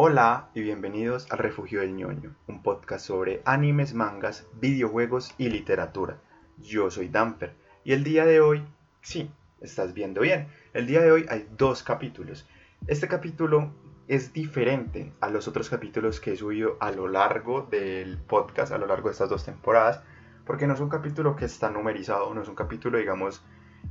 Hola 0.00 0.50
y 0.54 0.62
bienvenidos 0.62 1.26
al 1.32 1.38
Refugio 1.38 1.80
del 1.80 1.96
ñoño, 1.96 2.32
un 2.46 2.62
podcast 2.62 3.04
sobre 3.04 3.42
animes, 3.44 3.94
mangas, 3.94 4.46
videojuegos 4.60 5.34
y 5.38 5.50
literatura. 5.50 6.20
Yo 6.56 6.88
soy 6.88 7.08
Damper 7.08 7.56
y 7.82 7.94
el 7.94 8.04
día 8.04 8.24
de 8.24 8.40
hoy, 8.40 8.64
sí, 9.02 9.28
estás 9.60 9.94
viendo 9.94 10.20
bien, 10.20 10.46
el 10.72 10.86
día 10.86 11.00
de 11.00 11.10
hoy 11.10 11.26
hay 11.28 11.48
dos 11.56 11.82
capítulos. 11.82 12.48
Este 12.86 13.08
capítulo 13.08 13.72
es 14.06 14.32
diferente 14.32 15.12
a 15.20 15.30
los 15.30 15.48
otros 15.48 15.68
capítulos 15.68 16.20
que 16.20 16.34
he 16.34 16.36
subido 16.36 16.76
a 16.78 16.92
lo 16.92 17.08
largo 17.08 17.62
del 17.62 18.18
podcast, 18.18 18.70
a 18.70 18.78
lo 18.78 18.86
largo 18.86 19.08
de 19.08 19.14
estas 19.14 19.30
dos 19.30 19.44
temporadas, 19.44 20.00
porque 20.46 20.68
no 20.68 20.74
es 20.74 20.80
un 20.80 20.90
capítulo 20.90 21.34
que 21.34 21.46
está 21.46 21.72
numerizado, 21.72 22.32
no 22.34 22.42
es 22.42 22.48
un 22.48 22.54
capítulo, 22.54 22.98
digamos, 22.98 23.44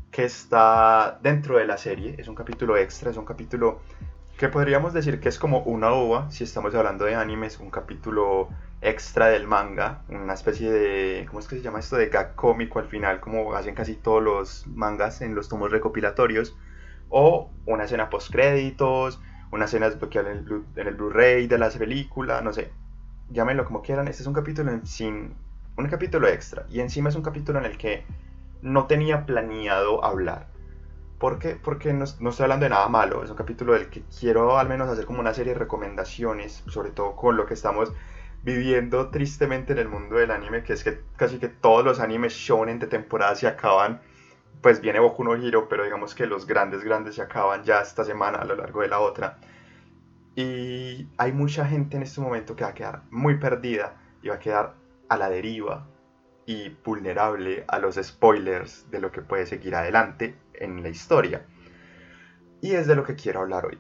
que 0.10 0.24
está 0.24 1.20
dentro 1.22 1.58
de 1.58 1.68
la 1.68 1.78
serie, 1.78 2.16
es 2.18 2.30
un 2.30 2.36
capítulo 2.36 2.78
extra, 2.78 3.12
es 3.12 3.18
un 3.18 3.26
capítulo 3.26 3.82
que 4.38 4.50
podríamos 4.50 4.94
decir 4.94 5.20
que 5.20 5.30
es 5.30 5.40
como 5.40 5.62
una 5.62 5.92
ova, 5.92 6.30
si 6.30 6.44
estamos 6.44 6.74
hablando 6.76 7.06
de 7.06 7.16
animes, 7.16 7.60
un 7.60 7.72
capítulo 7.72 8.50
extra 8.82 9.28
del 9.28 9.48
manga, 9.48 10.04
una 10.10 10.36
especie 10.36 10.72
de, 10.72 11.26
¿cómo 11.26 11.40
es 11.40 11.48
que 11.48 11.58
se 11.58 11.64
llama 11.64 11.80
esto? 11.80 11.96
De 11.96 12.10
gag 12.10 12.36
cómico 12.36 12.78
al 12.78 12.88
final, 12.88 13.20
como 13.20 13.56
hacen 13.56 13.74
casi 13.74 13.96
todos 13.96 14.22
los 14.22 14.68
mangas 14.68 15.22
en 15.22 15.34
los 15.34 15.50
tomos 15.50 15.72
recopilatorios, 15.72 16.56
o 17.10 17.50
una 17.66 17.86
escena 17.86 18.12
post 18.12 18.32
créditos, 18.32 19.20
una 19.52 19.66
escena 19.66 19.90
desbloqueada 19.90 20.32
en 20.32 20.38
el, 20.76 20.96
Blu-ray 20.96 21.48
de 21.48 21.58
la 21.58 21.72
película, 21.72 22.40
no 22.42 22.54
sé, 22.54 22.72
llámenlo 23.32 23.66
como 23.66 23.82
quieran, 23.82 24.08
este 24.08 24.22
es 24.22 24.28
un 24.28 24.36
capítulo 24.36 24.72
sin, 24.84 25.34
un 25.78 25.88
capítulo 25.88 26.28
extra, 26.28 26.68
y 26.70 26.82
encima 26.82 27.10
es 27.10 27.16
un 27.16 27.24
capítulo 27.24 27.58
en 27.58 27.66
el 27.66 27.78
que 27.80 28.06
no 28.62 28.86
tenía 28.86 29.26
planeado 29.26 30.06
hablar 30.06 30.46
¿Por 31.20 31.40
qué? 31.40 31.56
Porque 31.56 31.94
no, 31.94 32.06
no, 32.20 32.30
estoy 32.30 32.44
hablando 32.44 32.66
de 32.66 32.70
nada 32.70 32.88
malo, 32.90 33.24
es 33.24 33.32
un 33.32 33.38
capítulo 33.38 33.74
del 33.74 33.90
que 33.90 34.04
quiero 34.20 34.58
al 34.60 34.70
menos 34.70 34.88
hacer 34.88 35.06
como 35.06 35.20
una 35.20 35.34
serie 35.34 35.54
de 35.54 35.60
recomendaciones, 35.60 36.64
sobre 36.68 36.92
todo 36.92 37.16
con 37.16 37.36
lo 37.38 37.48
que 37.48 37.56
estamos 37.56 37.92
viviendo 38.44 39.10
tristemente 39.10 39.74
en 39.74 39.80
el 39.80 39.90
mundo 39.90 40.18
del 40.18 40.32
anime, 40.32 40.64
que 40.64 40.74
es 40.74 40.84
que 40.84 41.02
casi 41.16 41.40
que 41.40 41.48
todos 41.48 41.84
los 41.84 42.00
animes 42.00 42.34
shonen 42.34 42.80
de 42.80 42.88
temporada 42.88 43.36
se 43.36 43.48
acaban, 43.48 44.00
pues 44.62 44.80
viene 44.80 45.00
Boku 45.00 45.24
no 45.24 45.36
Hero, 45.36 45.68
pero 45.68 45.84
digamos 45.84 46.14
que 46.14 46.28
los 46.28 46.46
grandes, 46.46 46.84
grandes 46.84 47.16
se 47.16 47.22
acaban 47.22 47.64
ya 47.64 47.82
esta 47.82 48.04
semana 48.04 48.38
a 48.40 48.46
lo 48.46 48.56
largo 48.56 48.82
de 48.82 48.88
la 48.88 49.00
otra. 49.00 49.40
Y 50.36 51.08
hay 51.18 51.32
mucha 51.34 51.66
gente 51.66 51.98
en 51.98 52.04
este 52.04 52.22
momento 52.22 52.56
que 52.56 52.64
va 52.64 52.70
a 52.70 52.74
quedar 52.76 53.02
muy 53.10 53.38
perdida 53.38 53.96
y 54.22 54.30
va 54.30 54.36
a 54.36 54.40
quedar 54.40 54.76
a 55.10 55.18
la 55.18 55.30
deriva 55.30 55.88
y 56.46 56.70
vulnerable 56.86 57.66
a 57.68 57.80
los 57.80 57.96
spoilers 57.96 58.90
de 58.92 59.00
lo 59.00 59.12
que 59.12 59.22
puede 59.22 59.46
seguir 59.46 59.76
adelante 59.76 60.36
en 60.58 60.84
la 60.84 60.90
historia. 60.90 61.46
Y 62.62 62.74
es 62.74 62.88
de 62.88 62.96
lo 62.96 63.04
que 63.04 63.16
quiero 63.16 63.42
hablar 63.42 63.66
hoy. 63.66 63.80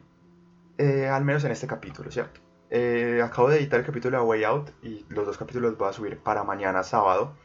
Eh, 0.77 1.07
al 1.07 1.25
menos 1.25 1.43
en 1.43 1.51
este 1.51 1.67
capítulo, 1.67 2.11
¿cierto? 2.11 2.41
Eh, 2.69 3.21
acabo 3.23 3.49
de 3.49 3.57
editar 3.57 3.79
el 3.79 3.85
capítulo 3.85 4.17
de 4.17 4.23
Way 4.23 4.43
Out 4.43 4.69
y 4.83 5.05
los 5.09 5.25
dos 5.25 5.37
capítulos 5.37 5.71
los 5.71 5.79
voy 5.79 5.89
a 5.89 5.93
subir 5.93 6.19
para 6.19 6.43
mañana 6.43 6.83
sábado. 6.83 7.35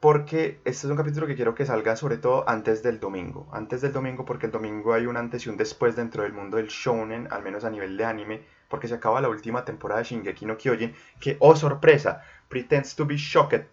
Porque 0.00 0.60
este 0.64 0.86
es 0.86 0.90
un 0.90 0.96
capítulo 0.96 1.26
que 1.26 1.36
quiero 1.36 1.54
que 1.54 1.66
salga 1.66 1.94
sobre 1.94 2.16
todo 2.16 2.48
antes 2.48 2.82
del 2.82 2.98
domingo. 2.98 3.48
Antes 3.52 3.82
del 3.82 3.92
domingo 3.92 4.24
porque 4.24 4.46
el 4.46 4.52
domingo 4.52 4.94
hay 4.94 5.06
un 5.06 5.16
antes 5.16 5.46
y 5.46 5.48
un 5.48 5.56
después 5.56 5.94
dentro 5.94 6.22
del 6.24 6.32
mundo 6.32 6.56
del 6.56 6.68
shounen, 6.68 7.28
al 7.30 7.42
menos 7.42 7.64
a 7.64 7.70
nivel 7.70 7.96
de 7.96 8.04
anime, 8.04 8.42
porque 8.68 8.88
se 8.88 8.94
acaba 8.94 9.20
la 9.20 9.28
última 9.28 9.64
temporada 9.64 10.00
de 10.00 10.06
Shingeki 10.06 10.46
no 10.46 10.56
Kyojin, 10.56 10.94
que, 11.20 11.36
oh 11.40 11.54
sorpresa, 11.54 12.22
pretends 12.48 12.96
to 12.96 13.06
be 13.06 13.16
shocked. 13.16 13.66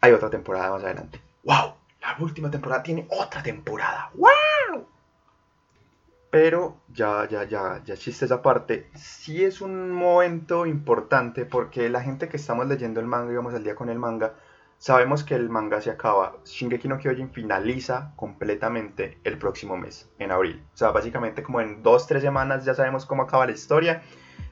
Hay 0.00 0.12
otra 0.12 0.28
temporada 0.28 0.70
más 0.70 0.82
adelante. 0.82 1.22
¡Wow! 1.44 1.81
La 2.02 2.16
última 2.18 2.50
temporada 2.50 2.82
tiene 2.82 3.06
otra 3.10 3.42
temporada. 3.42 4.10
¡Wow! 4.14 4.86
Pero 6.30 6.80
ya, 6.88 7.28
ya, 7.28 7.44
ya, 7.44 7.82
ya 7.84 7.96
chistes 7.96 8.32
aparte. 8.32 8.90
Sí 8.94 9.44
es 9.44 9.60
un 9.60 9.90
momento 9.90 10.66
importante 10.66 11.44
porque 11.44 11.88
la 11.88 12.02
gente 12.02 12.28
que 12.28 12.38
estamos 12.38 12.66
leyendo 12.66 13.00
el 13.00 13.06
manga 13.06 13.32
y 13.32 13.36
vamos 13.36 13.54
al 13.54 13.62
día 13.62 13.76
con 13.76 13.88
el 13.88 13.98
manga, 13.98 14.34
sabemos 14.78 15.22
que 15.22 15.34
el 15.36 15.48
manga 15.48 15.80
se 15.80 15.90
acaba. 15.90 16.38
Shingeki 16.44 16.88
no 16.88 16.98
Kyojin 16.98 17.30
finaliza 17.30 18.14
completamente 18.16 19.18
el 19.22 19.38
próximo 19.38 19.76
mes, 19.76 20.10
en 20.18 20.32
abril. 20.32 20.64
O 20.74 20.76
sea, 20.76 20.90
básicamente 20.90 21.42
como 21.42 21.60
en 21.60 21.82
dos, 21.82 22.06
tres 22.08 22.22
semanas 22.22 22.64
ya 22.64 22.74
sabemos 22.74 23.06
cómo 23.06 23.22
acaba 23.22 23.46
la 23.46 23.52
historia. 23.52 24.02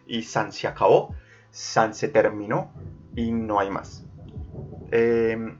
Y 0.07 0.23
San 0.23 0.53
se 0.53 0.69
acabó, 0.69 1.15
San 1.51 1.95
se 1.95 2.09
terminó 2.09 2.73
y 3.17 3.33
no 3.33 3.59
hay 3.59 3.71
más. 3.71 4.05
Eh, 4.93 5.57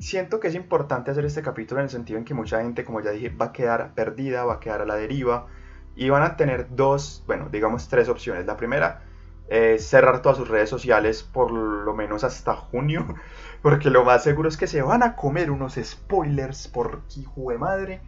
siento 0.00 0.40
que 0.40 0.48
es 0.48 0.54
importante 0.54 1.10
hacer 1.10 1.24
este 1.26 1.42
capítulo 1.42 1.80
en 1.80 1.84
el 1.84 1.90
sentido 1.90 2.18
en 2.18 2.24
que 2.24 2.34
mucha 2.34 2.62
gente, 2.62 2.84
como 2.84 3.00
ya 3.00 3.10
dije, 3.10 3.28
va 3.28 3.46
a 3.46 3.52
quedar 3.52 3.94
perdida, 3.94 4.44
va 4.44 4.54
a 4.54 4.60
quedar 4.60 4.80
a 4.80 4.86
la 4.86 4.96
deriva 4.96 5.46
y 5.94 6.08
van 6.08 6.22
a 6.22 6.36
tener 6.36 6.74
dos, 6.74 7.22
bueno, 7.26 7.48
digamos 7.50 7.88
tres 7.88 8.08
opciones. 8.08 8.46
La 8.46 8.56
primera 8.56 9.02
es 9.48 9.86
cerrar 9.86 10.22
todas 10.22 10.38
sus 10.38 10.48
redes 10.48 10.70
sociales 10.70 11.22
por 11.22 11.52
lo 11.52 11.92
menos 11.92 12.24
hasta 12.24 12.54
junio, 12.54 13.14
porque 13.62 13.90
lo 13.90 14.04
más 14.04 14.24
seguro 14.24 14.48
es 14.48 14.56
que 14.56 14.66
se 14.66 14.80
van 14.80 15.02
a 15.02 15.16
comer 15.16 15.50
unos 15.50 15.74
spoilers 15.74 16.66
por 16.68 17.02
hijo 17.16 17.50
de 17.50 17.58
madre. 17.58 18.00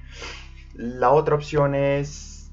La 0.74 1.10
otra 1.10 1.34
opción 1.34 1.74
es 1.74 2.50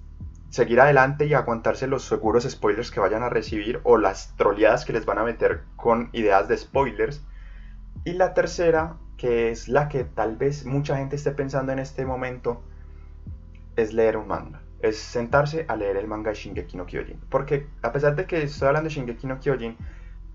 seguir 0.50 0.82
adelante 0.82 1.28
y 1.28 1.34
aguantarse 1.34 1.88
los 1.88 2.04
seguros 2.04 2.44
spoilers 2.44 2.92
que 2.92 3.00
vayan 3.00 3.24
a 3.24 3.30
recibir 3.30 3.80
o 3.84 3.98
las 3.98 4.36
troleadas 4.36 4.84
que 4.84 4.92
les 4.92 5.06
van 5.06 5.20
a 5.20 5.24
meter 5.24 5.64
con 5.78 6.10
ideas 6.12 6.50
de 6.50 6.58
spoilers. 6.58 7.24
Y 8.04 8.14
la 8.14 8.34
tercera 8.34 8.98
que 9.20 9.52
es 9.52 9.68
la 9.68 9.90
que 9.90 10.06
tal 10.06 10.38
vez 10.38 10.66
mucha 10.66 10.96
gente 10.96 11.18
esté 11.18 11.32
pensando 11.32 11.74
en 11.74 11.80
este 11.80 12.06
momento, 12.06 12.64
es 13.76 13.94
leer 13.94 14.16
un 14.16 14.30
manga. 14.30 14.62
Es 14.82 14.98
sentarse 14.98 15.66
a 15.68 15.76
leer 15.76 15.98
el 15.98 16.08
manga 16.08 16.30
de 16.32 16.38
Shingeki 16.38 16.78
no 16.78 16.86
Kyojin. 16.86 17.20
Porque 17.30 17.68
a 17.82 17.92
pesar 17.92 18.16
de 18.16 18.26
que 18.26 18.44
estoy 18.44 18.70
hablando 18.70 18.88
de 18.88 18.96
Shingeki 18.96 19.28
no 19.28 19.42
Kyojin, 19.42 19.76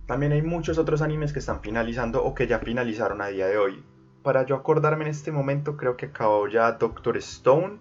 también 0.07 0.33
hay 0.33 0.43
muchos 0.43 0.77
otros 0.77 1.01
animes 1.01 1.33
que 1.33 1.39
están 1.39 1.63
finalizando 1.63 2.23
o 2.23 2.35
que 2.35 2.47
ya 2.47 2.59
finalizaron 2.59 3.23
a 3.23 3.29
día 3.29 3.47
de 3.47 3.57
hoy. 3.57 3.83
Para 4.23 4.45
yo 4.45 4.55
acordarme 4.55 5.05
en 5.05 5.11
este 5.11 5.33
momento, 5.33 5.79
creo 5.79 5.97
que 5.97 6.07
acabó 6.07 6.47
ya 6.47 6.71
Doctor 6.73 7.17
Stone. 7.17 7.79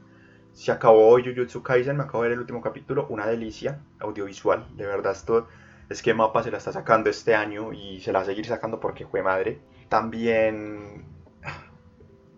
Se 0.54 0.72
acabó 0.72 1.20
Jujutsu 1.20 1.64
Kaisen, 1.64 1.98
me 1.98 2.04
acabo 2.04 2.24
de 2.24 2.30
ver 2.30 2.36
el 2.36 2.42
último 2.42 2.62
capítulo, 2.62 3.08
una 3.10 3.28
delicia 3.28 3.82
audiovisual. 4.00 4.66
De 4.78 4.86
verdad, 4.86 5.12
esto 5.12 5.50
es 5.90 6.02
que 6.02 6.14
Mapa 6.14 6.44
se 6.44 6.52
la 6.52 6.60
está 6.60 6.72
sacando 6.72 7.10
este 7.10 7.36
año 7.36 7.74
y 7.74 8.00
se 8.00 8.14
la 8.14 8.20
va 8.20 8.24
a 8.24 8.26
seguir 8.26 8.46
sacando 8.46 8.80
porque 8.80 9.06
fue 9.06 9.22
madre. 9.22 9.60
También, 9.94 11.06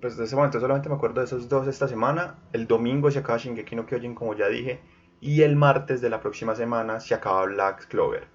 pues 0.01 0.17
de 0.17 0.25
ese 0.25 0.35
momento 0.35 0.59
solamente 0.59 0.89
me 0.89 0.95
acuerdo 0.95 1.21
de 1.21 1.25
esos 1.25 1.47
dos 1.47 1.69
esta 1.69 1.87
semana. 1.87 2.35
El 2.51 2.67
domingo 2.67 3.09
se 3.09 3.19
acaba 3.19 3.37
Shingeki 3.37 3.77
no 3.77 3.85
Kyojin, 3.85 4.13
como 4.13 4.35
ya 4.35 4.49
dije. 4.49 4.81
Y 5.21 5.41
el 5.41 5.55
martes 5.55 6.01
de 6.01 6.09
la 6.09 6.19
próxima 6.19 6.53
semana 6.53 6.99
se 6.99 7.15
acaba 7.15 7.45
Black 7.45 7.87
Clover. 7.87 8.27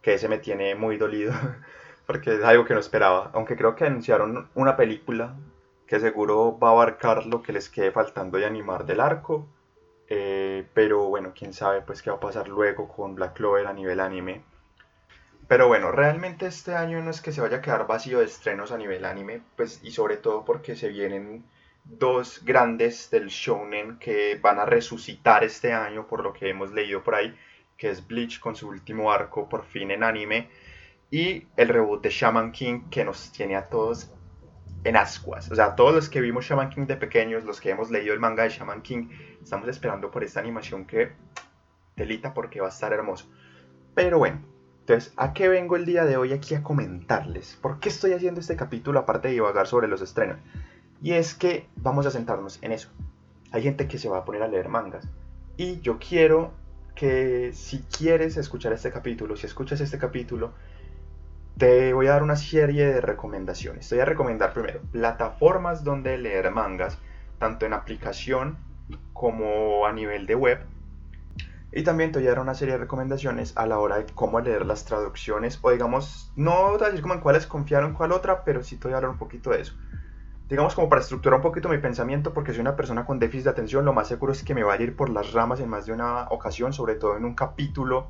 Que 0.00 0.14
ese 0.14 0.28
me 0.28 0.38
tiene 0.38 0.76
muy 0.76 0.96
dolido. 0.96 1.32
Porque 2.06 2.36
es 2.36 2.44
algo 2.44 2.64
que 2.64 2.74
no 2.74 2.78
esperaba. 2.78 3.32
Aunque 3.34 3.56
creo 3.56 3.74
que 3.74 3.84
anunciaron 3.84 4.48
una 4.54 4.76
película 4.76 5.34
que 5.88 5.98
seguro 5.98 6.56
va 6.56 6.68
a 6.68 6.70
abarcar 6.70 7.26
lo 7.26 7.42
que 7.42 7.52
les 7.52 7.68
quede 7.68 7.90
faltando 7.90 8.38
de 8.38 8.46
animar 8.46 8.86
del 8.86 9.00
arco. 9.00 9.48
Eh, 10.06 10.68
pero 10.72 11.08
bueno, 11.08 11.32
quién 11.36 11.52
sabe 11.52 11.82
pues 11.82 12.00
qué 12.00 12.10
va 12.10 12.16
a 12.18 12.20
pasar 12.20 12.46
luego 12.46 12.86
con 12.86 13.16
Black 13.16 13.34
Clover 13.38 13.66
a 13.66 13.72
nivel 13.72 13.98
anime. 13.98 14.44
Pero 15.48 15.68
bueno, 15.68 15.92
realmente 15.92 16.46
este 16.46 16.74
año 16.74 17.02
no 17.02 17.10
es 17.10 17.20
que 17.20 17.30
se 17.30 17.40
vaya 17.40 17.58
a 17.58 17.62
quedar 17.62 17.86
vacío 17.86 18.18
de 18.18 18.24
estrenos 18.24 18.72
a 18.72 18.78
nivel 18.78 19.04
anime, 19.04 19.42
pues 19.56 19.80
y 19.84 19.92
sobre 19.92 20.16
todo 20.16 20.44
porque 20.44 20.74
se 20.74 20.88
vienen 20.88 21.44
dos 21.84 22.42
grandes 22.44 23.10
del 23.10 23.28
shonen 23.28 23.98
que 23.98 24.38
van 24.42 24.58
a 24.58 24.64
resucitar 24.64 25.44
este 25.44 25.72
año 25.72 26.08
por 26.08 26.22
lo 26.24 26.32
que 26.32 26.48
hemos 26.48 26.72
leído 26.72 27.02
por 27.04 27.14
ahí, 27.14 27.32
que 27.76 27.90
es 27.90 28.04
Bleach 28.04 28.40
con 28.40 28.56
su 28.56 28.68
último 28.68 29.12
arco 29.12 29.48
por 29.48 29.64
fin 29.64 29.92
en 29.92 30.02
anime 30.02 30.50
y 31.12 31.46
el 31.56 31.68
reboot 31.68 32.02
de 32.02 32.10
Shaman 32.10 32.50
King 32.50 32.88
que 32.90 33.04
nos 33.04 33.30
tiene 33.30 33.54
a 33.54 33.68
todos 33.68 34.10
en 34.82 34.96
ascuas. 34.96 35.48
O 35.52 35.54
sea, 35.54 35.76
todos 35.76 35.94
los 35.94 36.08
que 36.08 36.20
vimos 36.20 36.44
Shaman 36.44 36.70
King 36.70 36.86
de 36.86 36.96
pequeños, 36.96 37.44
los 37.44 37.60
que 37.60 37.70
hemos 37.70 37.90
leído 37.90 38.14
el 38.14 38.20
manga 38.20 38.42
de 38.42 38.48
Shaman 38.48 38.82
King, 38.82 39.08
estamos 39.40 39.68
esperando 39.68 40.10
por 40.10 40.24
esta 40.24 40.40
animación 40.40 40.86
que 40.86 41.12
telita 41.94 42.34
porque 42.34 42.60
va 42.60 42.66
a 42.66 42.70
estar 42.70 42.92
hermoso. 42.92 43.30
Pero 43.94 44.18
bueno, 44.18 44.40
entonces, 44.88 45.12
¿a 45.16 45.32
qué 45.32 45.48
vengo 45.48 45.74
el 45.74 45.84
día 45.84 46.04
de 46.04 46.16
hoy 46.16 46.32
aquí 46.32 46.54
a 46.54 46.62
comentarles? 46.62 47.58
¿Por 47.60 47.80
qué 47.80 47.88
estoy 47.88 48.12
haciendo 48.12 48.38
este 48.38 48.54
capítulo 48.54 49.00
aparte 49.00 49.26
de 49.26 49.34
divagar 49.34 49.66
sobre 49.66 49.88
los 49.88 50.00
estrenos? 50.00 50.36
Y 51.02 51.14
es 51.14 51.34
que 51.34 51.66
vamos 51.74 52.06
a 52.06 52.12
sentarnos 52.12 52.60
en 52.62 52.70
eso. 52.70 52.88
Hay 53.50 53.64
gente 53.64 53.88
que 53.88 53.98
se 53.98 54.08
va 54.08 54.18
a 54.18 54.24
poner 54.24 54.44
a 54.44 54.46
leer 54.46 54.68
mangas. 54.68 55.08
Y 55.56 55.80
yo 55.80 55.98
quiero 55.98 56.52
que 56.94 57.50
si 57.52 57.80
quieres 57.80 58.36
escuchar 58.36 58.72
este 58.74 58.92
capítulo, 58.92 59.34
si 59.34 59.46
escuchas 59.46 59.80
este 59.80 59.98
capítulo, 59.98 60.52
te 61.58 61.92
voy 61.92 62.06
a 62.06 62.12
dar 62.12 62.22
una 62.22 62.36
serie 62.36 62.86
de 62.86 63.00
recomendaciones. 63.00 63.88
Te 63.88 63.96
voy 63.96 64.02
a 64.02 64.04
recomendar 64.04 64.52
primero 64.52 64.82
plataformas 64.92 65.82
donde 65.82 66.16
leer 66.16 66.52
mangas, 66.52 66.96
tanto 67.40 67.66
en 67.66 67.72
aplicación 67.72 68.56
como 69.12 69.84
a 69.84 69.92
nivel 69.92 70.26
de 70.26 70.36
web 70.36 70.60
y 71.72 71.82
también 71.82 72.12
te 72.12 72.18
voy 72.18 72.28
a 72.28 72.30
dar 72.30 72.40
una 72.40 72.54
serie 72.54 72.74
de 72.74 72.80
recomendaciones 72.80 73.56
a 73.56 73.66
la 73.66 73.78
hora 73.78 73.98
de 73.98 74.06
cómo 74.14 74.40
leer 74.40 74.64
las 74.64 74.84
traducciones, 74.84 75.58
o 75.62 75.70
digamos, 75.70 76.32
no 76.36 76.78
decir 76.78 77.02
como 77.02 77.14
en 77.14 77.20
cuáles 77.20 77.46
confiar 77.46 77.82
en 77.84 77.92
cuál 77.92 78.12
otra, 78.12 78.44
pero 78.44 78.62
sí 78.62 78.76
te 78.76 78.88
voy 78.88 78.94
a 78.94 78.96
hablar 78.96 79.10
un 79.10 79.18
poquito 79.18 79.50
de 79.50 79.60
eso. 79.60 79.74
digamos 80.48 80.74
como 80.74 80.88
para 80.88 81.02
estructurar 81.02 81.38
un 81.38 81.42
poquito 81.42 81.68
mi 81.68 81.78
pensamiento, 81.78 82.32
porque 82.32 82.52
soy 82.52 82.60
una 82.60 82.76
persona 82.76 83.04
con 83.04 83.18
déficit 83.18 83.44
de 83.44 83.50
atención, 83.50 83.84
lo 83.84 83.92
más 83.92 84.08
seguro 84.08 84.32
es 84.32 84.44
que 84.44 84.54
me 84.54 84.62
vaya 84.62 84.80
a 84.80 84.84
ir 84.84 84.96
por 84.96 85.10
las 85.10 85.32
ramas 85.32 85.60
en 85.60 85.68
más 85.68 85.86
de 85.86 85.92
una 85.92 86.28
ocasión, 86.30 86.72
sobre 86.72 86.94
todo 86.94 87.16
en 87.16 87.24
un 87.24 87.34
capítulo 87.34 88.08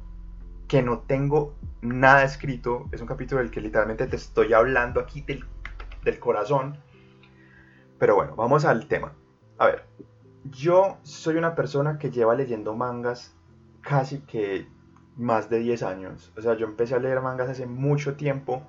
que 0.68 0.82
no 0.82 1.00
tengo 1.00 1.54
nada 1.80 2.24
escrito, 2.24 2.86
es 2.92 3.00
un 3.00 3.06
capítulo 3.06 3.40
del 3.40 3.50
que 3.50 3.60
literalmente 3.60 4.06
te 4.06 4.16
estoy 4.16 4.52
hablando 4.52 5.00
aquí 5.00 5.22
del, 5.22 5.44
del 6.04 6.18
corazón. 6.18 6.76
Pero 7.98 8.16
bueno, 8.16 8.34
vamos 8.36 8.64
al 8.64 8.86
tema. 8.88 9.12
A 9.58 9.66
ver, 9.66 9.86
yo 10.44 10.98
soy 11.02 11.36
una 11.36 11.54
persona 11.54 11.98
que 11.98 12.10
lleva 12.10 12.34
leyendo 12.34 12.74
mangas 12.74 13.35
casi 13.88 14.20
que 14.20 14.66
más 15.16 15.48
de 15.48 15.60
10 15.60 15.82
años. 15.82 16.32
O 16.36 16.40
sea, 16.40 16.54
yo 16.56 16.66
empecé 16.66 16.94
a 16.94 16.98
leer 16.98 17.20
mangas 17.20 17.48
hace 17.48 17.66
mucho 17.66 18.16
tiempo 18.16 18.66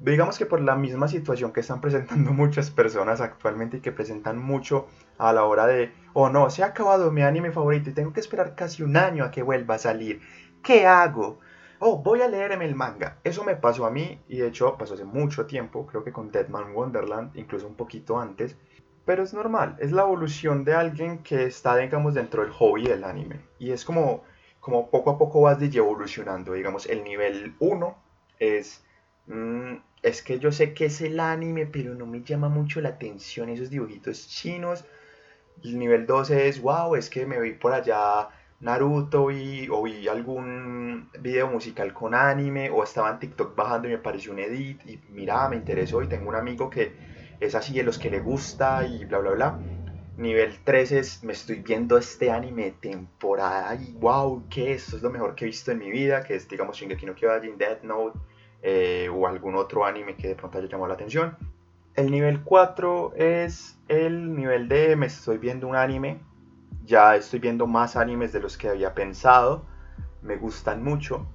digamos 0.00 0.38
que 0.38 0.46
por 0.46 0.60
la 0.60 0.76
misma 0.76 1.08
situación 1.08 1.52
que 1.52 1.60
están 1.60 1.80
presentando 1.80 2.32
muchas 2.32 2.70
personas 2.70 3.20
actualmente 3.20 3.78
y 3.78 3.80
que 3.80 3.92
presentan 3.92 4.38
mucho 4.38 4.86
a 5.18 5.32
la 5.32 5.44
hora 5.44 5.66
de, 5.66 5.92
oh 6.12 6.28
no, 6.28 6.50
se 6.50 6.62
ha 6.62 6.66
acabado 6.66 7.10
mi 7.10 7.22
anime 7.22 7.52
favorito 7.52 7.90
y 7.90 7.94
tengo 7.94 8.12
que 8.12 8.20
esperar 8.20 8.54
casi 8.54 8.82
un 8.82 8.96
año 8.96 9.24
a 9.24 9.30
que 9.30 9.42
vuelva 9.42 9.76
a 9.76 9.78
salir. 9.78 10.20
¿Qué 10.62 10.86
hago? 10.86 11.40
Oh, 11.80 12.02
voy 12.02 12.22
a 12.22 12.28
leerme 12.28 12.64
el 12.64 12.74
manga. 12.74 13.18
Eso 13.22 13.44
me 13.44 13.54
pasó 13.54 13.86
a 13.86 13.90
mí 13.90 14.20
y 14.28 14.38
de 14.38 14.48
hecho 14.48 14.76
pasó 14.76 14.94
hace 14.94 15.04
mucho 15.04 15.46
tiempo, 15.46 15.86
creo 15.86 16.02
que 16.02 16.12
con 16.12 16.32
Deadman 16.32 16.74
Wonderland, 16.74 17.36
incluso 17.36 17.68
un 17.68 17.76
poquito 17.76 18.18
antes. 18.18 18.56
Pero 19.08 19.22
es 19.22 19.32
normal, 19.32 19.74
es 19.78 19.90
la 19.90 20.02
evolución 20.02 20.64
de 20.64 20.74
alguien 20.74 21.20
que 21.22 21.44
está, 21.44 21.78
digamos, 21.78 22.12
dentro 22.12 22.42
del 22.42 22.52
hobby 22.52 22.84
del 22.84 23.04
anime. 23.04 23.40
Y 23.58 23.70
es 23.70 23.82
como, 23.82 24.22
como 24.60 24.90
poco 24.90 25.08
a 25.12 25.16
poco 25.16 25.40
vas 25.40 25.62
evolucionando. 25.62 26.52
Digamos, 26.52 26.84
el 26.84 27.02
nivel 27.02 27.54
1 27.58 27.96
es 28.38 28.84
mm, 29.26 29.76
es 30.02 30.20
que 30.22 30.38
yo 30.38 30.52
sé 30.52 30.74
que 30.74 30.84
es 30.84 31.00
el 31.00 31.20
anime, 31.20 31.64
pero 31.64 31.94
no 31.94 32.04
me 32.04 32.22
llama 32.22 32.50
mucho 32.50 32.82
la 32.82 32.90
atención 32.90 33.48
esos 33.48 33.70
dibujitos 33.70 34.28
chinos. 34.28 34.84
El 35.64 35.78
nivel 35.78 36.04
12 36.04 36.46
es, 36.46 36.60
wow, 36.60 36.94
es 36.94 37.08
que 37.08 37.24
me 37.24 37.40
vi 37.40 37.52
por 37.52 37.72
allá 37.72 38.28
Naruto 38.60 39.30
y, 39.30 39.70
o 39.70 39.84
vi 39.84 40.06
algún 40.06 41.08
video 41.18 41.48
musical 41.48 41.94
con 41.94 42.14
anime 42.14 42.68
o 42.68 42.84
estaba 42.84 43.08
en 43.08 43.20
TikTok 43.20 43.56
bajando 43.56 43.88
y 43.88 43.92
me 43.92 43.98
pareció 43.98 44.32
un 44.32 44.40
edit 44.40 44.86
y 44.86 45.00
mira, 45.08 45.48
me 45.48 45.56
interesó 45.56 46.02
y 46.02 46.08
tengo 46.08 46.28
un 46.28 46.36
amigo 46.36 46.68
que 46.68 47.17
es 47.40 47.54
así 47.54 47.74
de 47.74 47.82
los 47.82 47.98
que 47.98 48.10
le 48.10 48.20
gusta 48.20 48.86
y 48.86 49.04
bla 49.04 49.18
bla 49.18 49.30
bla. 49.32 49.58
Nivel 50.16 50.58
13 50.64 50.98
es, 50.98 51.22
me 51.22 51.32
estoy 51.32 51.60
viendo 51.60 51.96
este 51.96 52.32
anime 52.32 52.64
de 52.64 52.72
temporada 52.72 53.74
y 53.76 53.92
wow, 53.92 54.48
que 54.48 54.72
esto 54.72 54.96
es 54.96 55.02
lo 55.02 55.10
mejor 55.10 55.36
que 55.36 55.44
he 55.44 55.46
visto 55.46 55.70
en 55.70 55.78
mi 55.78 55.90
vida, 55.90 56.24
que 56.24 56.34
es 56.34 56.48
digamos 56.48 56.76
Shingeki 56.76 57.06
no 57.06 57.14
Kyojin, 57.14 57.56
Death 57.56 57.82
Note, 57.82 58.18
eh, 58.62 59.08
o 59.12 59.28
algún 59.28 59.54
otro 59.54 59.84
anime 59.84 60.16
que 60.16 60.28
de 60.28 60.34
pronto 60.34 60.58
haya 60.58 60.68
llamado 60.68 60.88
la 60.88 60.94
atención. 60.94 61.36
El 61.94 62.10
nivel 62.10 62.42
4 62.42 63.12
es 63.16 63.78
el 63.86 64.34
nivel 64.34 64.68
de 64.68 64.96
me 64.96 65.06
estoy 65.06 65.38
viendo 65.38 65.68
un 65.68 65.76
anime, 65.76 66.20
ya 66.84 67.14
estoy 67.14 67.38
viendo 67.38 67.66
más 67.66 67.94
animes 67.96 68.32
de 68.32 68.40
los 68.40 68.56
que 68.56 68.68
había 68.68 68.94
pensado, 68.94 69.66
me 70.22 70.36
gustan 70.36 70.82
mucho 70.82 71.26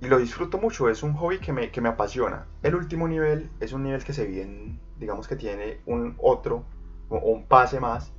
y 0.00 0.06
lo 0.06 0.18
disfruto 0.18 0.58
mucho, 0.58 0.90
es 0.90 1.02
un 1.02 1.14
hobby 1.14 1.38
que 1.38 1.52
me, 1.52 1.70
que 1.70 1.80
me 1.80 1.88
apasiona. 1.88 2.46
El 2.62 2.74
último 2.74 3.08
nivel 3.08 3.50
es 3.60 3.72
un 3.72 3.84
nivel 3.84 4.04
que 4.04 4.12
se 4.12 4.26
viene, 4.26 4.78
digamos 4.98 5.28
que 5.28 5.36
tiene 5.36 5.80
un 5.86 6.16
otro 6.18 6.64
un 7.08 7.46
pase 7.46 7.80
más, 7.80 8.12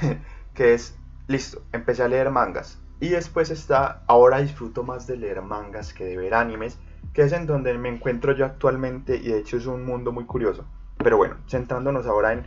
que 0.54 0.74
es, 0.74 0.96
listo, 1.26 1.62
empecé 1.72 2.02
a 2.02 2.08
leer 2.08 2.30
mangas. 2.30 2.78
Y 3.00 3.10
después 3.10 3.50
está, 3.50 4.02
ahora 4.06 4.40
disfruto 4.40 4.82
más 4.82 5.06
de 5.06 5.16
leer 5.16 5.42
mangas 5.42 5.92
que 5.92 6.04
de 6.04 6.16
ver 6.16 6.34
animes 6.34 6.78
que 7.12 7.22
es 7.22 7.32
en 7.32 7.46
donde 7.46 7.76
me 7.78 7.88
encuentro 7.88 8.32
yo 8.32 8.44
actualmente 8.44 9.16
y 9.16 9.28
de 9.28 9.38
hecho 9.38 9.56
es 9.56 9.66
un 9.66 9.84
mundo 9.84 10.12
muy 10.12 10.24
curioso. 10.24 10.64
Pero 10.98 11.16
bueno, 11.16 11.36
centrándonos 11.48 12.06
ahora 12.06 12.32
en 12.32 12.46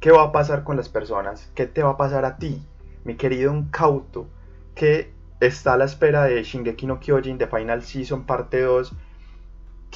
qué 0.00 0.10
va 0.10 0.24
a 0.24 0.32
pasar 0.32 0.64
con 0.64 0.76
las 0.76 0.88
personas, 0.88 1.50
qué 1.54 1.66
te 1.66 1.82
va 1.82 1.90
a 1.90 1.96
pasar 1.96 2.24
a 2.24 2.36
ti, 2.36 2.66
mi 3.04 3.16
querido 3.16 3.54
incauto, 3.54 4.28
que 4.74 5.12
está 5.40 5.74
a 5.74 5.76
la 5.76 5.84
espera 5.84 6.24
de 6.24 6.42
Shingeki 6.42 6.86
no 6.86 7.00
Kyojin 7.00 7.38
de 7.38 7.46
Final 7.46 7.82
Season 7.82 8.24
parte 8.24 8.62
2, 8.62 8.94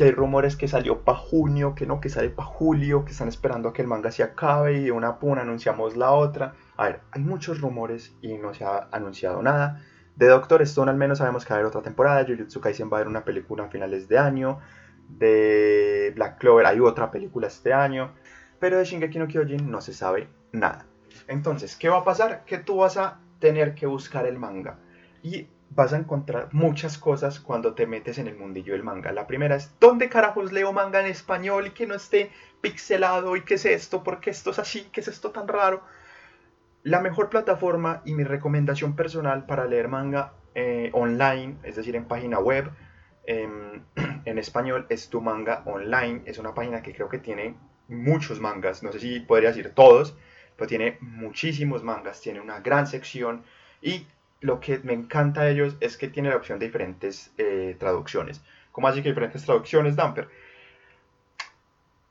que 0.00 0.06
hay 0.06 0.12
rumores 0.12 0.56
que 0.56 0.66
salió 0.66 1.02
para 1.04 1.18
junio, 1.18 1.74
que 1.74 1.84
no, 1.84 2.00
que 2.00 2.08
sale 2.08 2.30
para 2.30 2.48
julio, 2.48 3.04
que 3.04 3.12
están 3.12 3.28
esperando 3.28 3.68
a 3.68 3.74
que 3.74 3.82
el 3.82 3.88
manga 3.88 4.10
se 4.10 4.22
acabe 4.22 4.78
y 4.78 4.84
de 4.84 4.92
una 4.92 5.18
puna 5.18 5.42
anunciamos 5.42 5.94
la 5.94 6.12
otra. 6.12 6.54
A 6.78 6.84
ver, 6.84 7.00
hay 7.10 7.20
muchos 7.20 7.60
rumores 7.60 8.16
y 8.22 8.38
no 8.38 8.54
se 8.54 8.64
ha 8.64 8.88
anunciado 8.92 9.42
nada. 9.42 9.82
De 10.16 10.26
Doctor 10.26 10.62
Stone 10.62 10.90
al 10.90 10.96
menos 10.96 11.18
sabemos 11.18 11.44
que 11.44 11.50
va 11.50 11.56
a 11.56 11.58
haber 11.58 11.68
otra 11.68 11.82
temporada, 11.82 12.24
Jujutsu 12.26 12.62
Kaisen 12.62 12.88
va 12.90 12.96
a 12.96 13.00
haber 13.00 13.08
una 13.08 13.26
película 13.26 13.64
a 13.64 13.68
finales 13.68 14.08
de 14.08 14.16
año, 14.16 14.60
de 15.06 16.14
Black 16.16 16.38
Clover 16.38 16.64
hay 16.64 16.80
otra 16.80 17.10
película 17.10 17.48
este 17.48 17.74
año, 17.74 18.14
pero 18.58 18.78
de 18.78 18.86
Shingeki 18.86 19.18
no 19.18 19.28
Kyojin 19.28 19.70
no 19.70 19.82
se 19.82 19.92
sabe 19.92 20.30
nada. 20.50 20.86
Entonces, 21.28 21.76
¿qué 21.76 21.90
va 21.90 21.98
a 21.98 22.04
pasar? 22.04 22.46
Que 22.46 22.56
tú 22.56 22.78
vas 22.78 22.96
a 22.96 23.20
tener 23.38 23.74
que 23.74 23.84
buscar 23.84 24.24
el 24.24 24.38
manga 24.38 24.78
y 25.22 25.48
vas 25.70 25.92
a 25.92 25.96
encontrar 25.96 26.48
muchas 26.52 26.98
cosas 26.98 27.38
cuando 27.40 27.74
te 27.74 27.86
metes 27.86 28.18
en 28.18 28.26
el 28.26 28.36
mundillo 28.36 28.72
del 28.72 28.82
manga. 28.82 29.12
La 29.12 29.26
primera 29.26 29.56
es, 29.56 29.72
¿dónde 29.80 30.08
carajos 30.08 30.52
leo 30.52 30.72
manga 30.72 31.00
en 31.00 31.06
español 31.06 31.68
y 31.68 31.70
que 31.70 31.86
no 31.86 31.94
esté 31.94 32.30
pixelado? 32.60 33.36
¿Y 33.36 33.42
qué 33.42 33.54
es 33.54 33.64
esto? 33.64 34.02
¿Por 34.02 34.20
qué 34.20 34.30
esto 34.30 34.50
es 34.50 34.58
así? 34.58 34.88
¿Qué 34.92 35.00
es 35.00 35.08
esto 35.08 35.30
tan 35.30 35.46
raro? 35.46 35.82
La 36.82 37.00
mejor 37.00 37.30
plataforma 37.30 38.02
y 38.04 38.14
mi 38.14 38.24
recomendación 38.24 38.96
personal 38.96 39.46
para 39.46 39.66
leer 39.66 39.88
manga 39.88 40.32
eh, 40.54 40.90
online, 40.92 41.56
es 41.62 41.76
decir, 41.76 41.94
en 41.94 42.06
página 42.06 42.40
web, 42.40 42.70
em, 43.26 43.84
en 44.24 44.38
español, 44.38 44.86
es 44.88 45.08
Tu 45.08 45.20
Manga 45.20 45.62
Online. 45.66 46.22
Es 46.24 46.38
una 46.38 46.54
página 46.54 46.82
que 46.82 46.92
creo 46.92 47.08
que 47.08 47.18
tiene 47.18 47.54
muchos 47.86 48.40
mangas, 48.40 48.82
no 48.82 48.92
sé 48.92 49.00
si 49.00 49.20
podría 49.20 49.50
decir 49.50 49.72
todos, 49.74 50.16
pero 50.56 50.68
tiene 50.68 50.98
muchísimos 51.00 51.82
mangas, 51.84 52.20
tiene 52.20 52.40
una 52.40 52.60
gran 52.60 52.86
sección 52.86 53.42
y 53.82 54.06
lo 54.40 54.60
que 54.60 54.78
me 54.78 54.92
encanta 54.92 55.42
de 55.42 55.52
ellos 55.52 55.76
es 55.80 55.96
que 55.96 56.08
tiene 56.08 56.30
la 56.30 56.36
opción 56.36 56.58
de 56.58 56.66
diferentes 56.66 57.32
eh, 57.38 57.76
traducciones. 57.78 58.42
¿Cómo 58.72 58.88
así 58.88 59.02
que 59.02 59.10
diferentes 59.10 59.44
traducciones, 59.44 59.96
Damper? 59.96 60.28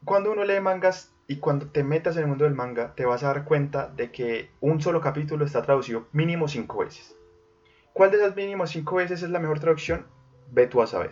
Cuando 0.06 0.32
uno 0.32 0.44
lee 0.44 0.60
mangas 0.60 1.14
y 1.28 1.38
cuando 1.38 1.68
te 1.68 1.84
metas 1.84 2.16
en 2.16 2.24
el 2.24 2.28
mundo 2.30 2.46
del 2.46 2.54
manga, 2.54 2.96
te 2.96 3.06
vas 3.06 3.24
a 3.24 3.28
dar 3.28 3.44
cuenta 3.46 3.88
de 3.88 4.12
que 4.12 4.50
un 4.62 4.82
solo 4.82 5.02
capítulo 5.02 5.46
está 5.46 5.62
traducido 5.62 6.08
mínimo 6.12 6.48
cinco 6.48 6.80
veces. 6.80 7.16
¿Cuál 7.94 8.12
de 8.12 8.18
esas 8.18 8.36
mínimo 8.36 8.66
cinco 8.66 8.96
veces 8.96 9.24
es 9.24 9.30
la 9.30 9.40
mejor 9.40 9.60
traducción? 9.60 10.06
Ve 10.52 10.68
tú 10.68 10.82
a 10.82 10.88
saber. 10.88 11.12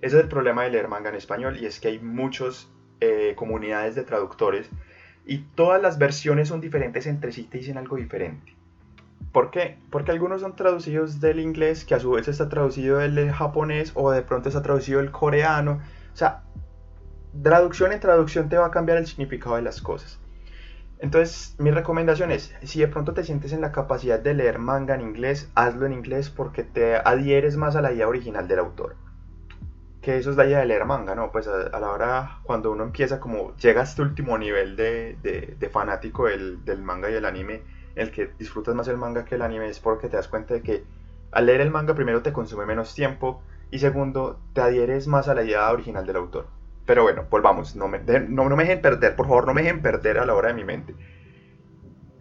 Ese 0.00 0.16
es 0.16 0.22
el 0.22 0.28
problema 0.28 0.62
de 0.62 0.70
leer 0.70 0.88
manga 0.88 1.10
en 1.10 1.16
español 1.16 1.58
y 1.60 1.66
es 1.66 1.80
que 1.80 1.88
hay 1.88 1.98
muchas 1.98 2.70
eh, 3.00 3.34
comunidades 3.36 3.94
de 3.94 4.04
traductores 4.04 4.70
y 5.26 5.38
todas 5.54 5.82
las 5.82 5.98
versiones 5.98 6.48
son 6.48 6.60
diferentes 6.60 7.06
entre 7.06 7.32
sí, 7.32 7.44
te 7.44 7.58
dicen 7.58 7.76
algo 7.76 7.96
diferente. 7.96 8.59
¿Por 9.32 9.50
qué? 9.50 9.78
Porque 9.90 10.10
algunos 10.10 10.40
son 10.40 10.56
traducidos 10.56 11.20
del 11.20 11.38
inglés, 11.38 11.84
que 11.84 11.94
a 11.94 12.00
su 12.00 12.10
vez 12.10 12.26
está 12.26 12.48
traducido 12.48 12.98
del 12.98 13.30
japonés 13.30 13.92
o 13.94 14.10
de 14.10 14.22
pronto 14.22 14.48
está 14.48 14.62
traducido 14.62 14.98
del 14.98 15.12
coreano. 15.12 15.80
O 16.12 16.16
sea, 16.16 16.42
traducción 17.42 17.92
en 17.92 18.00
traducción 18.00 18.48
te 18.48 18.58
va 18.58 18.66
a 18.66 18.70
cambiar 18.70 18.98
el 18.98 19.06
significado 19.06 19.56
de 19.56 19.62
las 19.62 19.80
cosas. 19.80 20.18
Entonces, 20.98 21.54
mi 21.58 21.70
recomendación 21.70 22.30
es, 22.30 22.54
si 22.62 22.80
de 22.80 22.88
pronto 22.88 23.14
te 23.14 23.24
sientes 23.24 23.52
en 23.52 23.62
la 23.62 23.72
capacidad 23.72 24.18
de 24.18 24.34
leer 24.34 24.58
manga 24.58 24.94
en 24.94 25.00
inglés, 25.00 25.50
hazlo 25.54 25.86
en 25.86 25.94
inglés 25.94 26.28
porque 26.28 26.62
te 26.62 26.96
adhieres 26.96 27.56
más 27.56 27.74
a 27.74 27.80
la 27.80 27.92
idea 27.92 28.06
original 28.06 28.46
del 28.46 28.58
autor. 28.58 28.96
Que 30.02 30.18
eso 30.18 30.30
es 30.30 30.36
la 30.36 30.46
idea 30.46 30.58
de 30.58 30.66
leer 30.66 30.84
manga, 30.84 31.14
¿no? 31.14 31.32
Pues 31.32 31.48
a, 31.48 31.78
la 31.78 31.90
hora 31.90 32.40
cuando 32.42 32.70
uno 32.70 32.84
empieza 32.84 33.18
como 33.18 33.56
llega 33.56 33.80
a 33.80 33.84
este 33.84 34.02
último 34.02 34.36
nivel 34.36 34.76
de, 34.76 35.16
de, 35.58 35.68
fanático 35.70 36.26
del, 36.26 36.64
del, 36.64 36.82
manga 36.82 37.10
y 37.10 37.14
el 37.14 37.24
anime, 37.24 37.62
el 37.94 38.10
que 38.10 38.30
disfrutas 38.38 38.74
más 38.74 38.88
el 38.88 38.96
manga 38.96 39.24
que 39.24 39.34
el 39.34 39.42
anime 39.42 39.68
es 39.68 39.80
porque 39.80 40.08
te 40.08 40.16
das 40.16 40.28
cuenta 40.28 40.54
de 40.54 40.62
que 40.62 40.84
al 41.32 41.46
leer 41.46 41.60
el 41.60 41.70
manga 41.70 41.94
primero 41.94 42.22
te 42.22 42.32
consume 42.32 42.66
menos 42.66 42.94
tiempo 42.94 43.42
y 43.70 43.78
segundo 43.78 44.38
te 44.52 44.60
adhieres 44.60 45.06
más 45.06 45.28
a 45.28 45.34
la 45.34 45.44
idea 45.44 45.70
original 45.70 46.06
del 46.06 46.16
autor. 46.16 46.46
Pero 46.86 47.02
bueno, 47.02 47.26
volvamos, 47.30 47.76
no 47.76 47.88
me, 47.88 48.00
no, 48.00 48.44
me 48.44 48.64
dejen 48.64 48.80
perder, 48.80 49.14
por 49.14 49.26
favor, 49.26 49.46
no 49.46 49.54
me 49.54 49.62
dejen 49.62 49.80
perder 49.80 50.18
a 50.18 50.26
la 50.26 50.34
hora 50.34 50.48
de 50.48 50.54
mi 50.54 50.64
mente. 50.64 50.94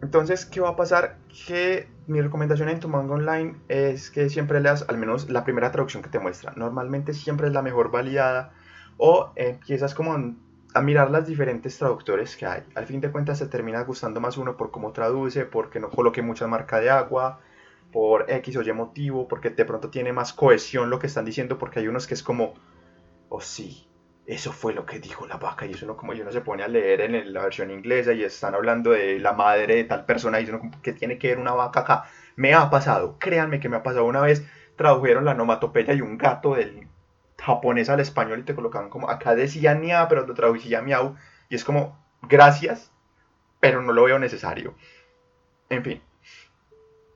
Entonces, 0.02 0.46
¿qué 0.46 0.62
va 0.62 0.70
a 0.70 0.76
pasar? 0.76 1.18
Que 1.48 1.88
mi 2.08 2.22
recomendación 2.22 2.70
en 2.70 2.80
tu 2.80 2.88
manga 2.88 3.16
online 3.16 3.56
es 3.68 4.12
que 4.12 4.30
siempre 4.30 4.62
leas 4.62 4.86
al 4.88 4.98
menos 4.98 5.30
la 5.30 5.44
primera 5.44 5.72
traducción 5.72 6.04
que 6.04 6.10
te 6.10 6.20
muestra. 6.20 6.54
Normalmente 6.56 7.14
siempre 7.14 7.48
es 7.48 7.54
la 7.54 7.62
mejor 7.62 7.92
validada 7.92 8.54
o 8.98 9.32
empiezas 9.36 9.96
como 9.96 10.36
a 10.74 10.82
mirar 10.82 11.10
las 11.10 11.26
diferentes 11.26 11.78
traductores 11.78 12.36
que 12.36 12.46
hay. 12.46 12.64
Al 12.76 12.86
fin 12.86 13.02
de 13.02 13.12
cuentas 13.12 13.40
te 13.40 13.48
termina 13.48 13.82
gustando 13.84 14.20
más 14.20 14.38
uno 14.38 14.58
por 14.58 14.72
cómo 14.72 14.92
traduce, 14.92 15.46
porque 15.46 15.80
no 15.80 15.90
coloque 15.90 16.22
mucha 16.22 16.48
marca 16.48 16.80
de 16.80 16.90
agua, 16.90 17.40
por 17.92 18.30
X 18.30 18.58
o 18.58 18.62
Y 18.62 18.72
motivo, 18.74 19.28
porque 19.28 19.50
de 19.50 19.66
pronto 19.66 19.90
tiene 19.90 20.14
más 20.14 20.34
cohesión 20.34 20.90
lo 20.90 21.00
que 21.00 21.08
están 21.08 21.26
diciendo, 21.26 21.58
porque 21.58 21.80
hay 21.80 21.88
unos 21.88 22.06
que 22.06 22.14
es 22.14 22.24
como, 22.24 22.54
oh 23.30 23.42
sí, 23.42 23.88
eso 24.28 24.52
fue 24.52 24.74
lo 24.74 24.86
que 24.86 25.00
dijo 25.00 25.26
la 25.26 25.38
vaca 25.38 25.66
y 25.66 25.72
eso 25.72 25.88
no 25.88 25.98
como 25.98 26.14
yo 26.14 26.24
no 26.24 26.32
se 26.32 26.42
pone 26.42 26.62
a 26.62 26.68
leer 26.68 27.02
en 27.02 27.34
la 27.34 27.42
versión 27.42 27.72
inglesa 27.72 28.14
y 28.14 28.24
están 28.24 28.54
hablando 28.54 28.92
de 28.92 29.18
la 29.20 29.34
madre 29.34 29.78
de 29.78 29.84
tal 29.86 30.06
persona 30.06 30.40
y 30.40 30.44
eso 30.44 30.52
no 30.52 30.70
que 30.84 30.94
tiene 30.94 31.18
que 31.18 31.30
ver 31.30 31.40
una 31.40 31.54
vaca 31.54 31.80
acá. 31.80 32.04
Me 32.36 32.54
ha 32.54 32.70
pasado, 32.70 33.18
créanme 33.18 33.60
que 33.60 33.70
me 33.70 33.78
ha 33.78 33.84
pasado 33.84 34.06
una 34.06 34.22
vez, 34.22 34.46
tradujeron 34.76 35.26
la 35.26 35.34
nomatopeya 35.34 35.94
y 35.94 36.02
un 36.02 36.20
gato 36.20 36.54
del 36.54 36.88
japonés 37.42 37.90
al 37.90 38.00
español 38.00 38.40
y 38.40 38.44
te 38.44 38.56
colocaban 38.56 38.90
como, 38.90 39.10
acá 39.10 39.36
decía 39.36 39.74
ña, 39.74 40.08
pero 40.08 40.26
lo 40.26 40.34
traducía 40.34 40.82
miau 40.82 41.16
y 41.50 41.56
es 41.56 41.64
como, 41.64 41.98
gracias, 42.22 42.92
pero 43.60 43.82
no 43.82 43.94
lo 43.94 44.04
veo 44.04 44.20
necesario. 44.20 44.76
En 45.70 45.84
fin. 45.84 46.02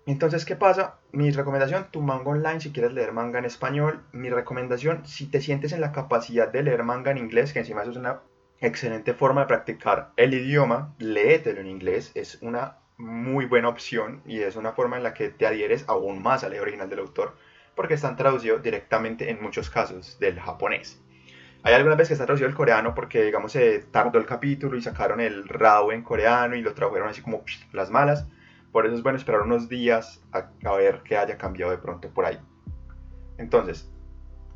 Entonces, 0.05 0.43
¿qué 0.43 0.55
pasa? 0.55 0.99
Mi 1.11 1.31
recomendación, 1.31 1.87
tu 1.89 2.01
manga 2.01 2.31
online, 2.31 2.59
si 2.59 2.71
quieres 2.71 2.91
leer 2.91 3.13
manga 3.13 3.39
en 3.39 3.45
español. 3.45 4.03
Mi 4.11 4.29
recomendación, 4.29 5.05
si 5.05 5.27
te 5.27 5.39
sientes 5.39 5.71
en 5.71 5.79
la 5.79 5.93
capacidad 5.93 6.49
de 6.49 6.63
leer 6.63 6.83
manga 6.83 7.11
en 7.11 7.17
inglés, 7.17 7.53
que 7.53 7.59
encima 7.59 7.83
eso 7.83 7.91
es 7.91 7.97
una 7.97 8.19
excelente 8.59 9.13
forma 9.13 9.41
de 9.41 9.47
practicar 9.47 10.11
el 10.17 10.33
idioma, 10.33 10.93
léetelo 10.97 11.61
en 11.61 11.67
inglés. 11.67 12.11
Es 12.15 12.41
una 12.41 12.79
muy 12.97 13.45
buena 13.45 13.69
opción 13.69 14.21
y 14.25 14.41
es 14.41 14.55
una 14.55 14.73
forma 14.73 14.97
en 14.97 15.03
la 15.03 15.13
que 15.13 15.29
te 15.29 15.47
adhieres 15.47 15.85
aún 15.87 16.21
más 16.21 16.43
a 16.43 16.49
la 16.49 16.61
original 16.61 16.89
del 16.89 16.99
autor, 16.99 17.35
porque 17.75 17.95
están 17.95 18.15
traducidos 18.15 18.61
directamente 18.61 19.29
en 19.29 19.41
muchos 19.41 19.69
casos 19.69 20.17
del 20.19 20.39
japonés. 20.39 20.99
Hay 21.63 21.73
algunas 21.73 21.97
veces 21.97 22.09
que 22.09 22.13
está 22.15 22.25
traducido 22.25 22.49
el 22.49 22.55
coreano 22.55 22.93
porque, 22.93 23.23
digamos, 23.23 23.53
se 23.53 23.79
tardó 23.79 24.19
el 24.19 24.25
capítulo 24.25 24.77
y 24.77 24.81
sacaron 24.81 25.21
el 25.21 25.47
RAW 25.47 25.91
en 25.91 26.03
coreano 26.03 26.55
y 26.55 26.61
lo 26.61 26.73
tradujeron 26.73 27.09
así 27.09 27.21
como 27.21 27.43
las 27.71 27.89
malas 27.89 28.27
por 28.73 28.87
eso 28.87 28.95
es 28.95 29.03
bueno 29.03 29.19
esperar 29.19 29.41
unos 29.41 29.69
días 29.69 30.19
a, 30.31 30.49
ver 30.75 31.03
que 31.03 31.15
haya 31.15 31.37
cambiado 31.37 31.71
de 31.71 31.77
pronto 31.77 32.09
por 32.09 32.25
ahí. 32.25 32.39
Entonces, 33.37 33.87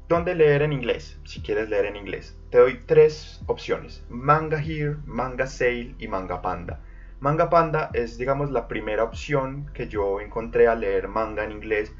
¿dónde 0.10 0.34
leer 0.34 0.64
en 0.64 0.74
inglés? 0.74 1.20
Si 1.24 1.40
quieres 1.40 1.70
leer 1.70 1.86
en 1.86 1.96
inglés. 1.96 2.36
Te 2.50 2.58
doy 2.58 2.82
tres 2.88 3.44
opciones. 3.46 4.04
Manga 4.10 4.60
Here, 4.60 4.98
Manga 5.06 5.46
Sale 5.46 5.94
y 6.00 6.08
Manga 6.08 6.42
Panda. 6.42 6.82
Manga 7.20 7.52
Panda 7.52 7.92
es, 7.94 8.18
digamos, 8.18 8.50
la 8.50 8.68
primera 8.68 9.04
opción 9.04 9.70
que 9.76 9.88
yo 9.88 10.20
encontré 10.20 10.68
a 10.68 10.74
leer 10.74 11.08
manga 11.08 11.44
en 11.44 11.52
inglés 11.52 11.94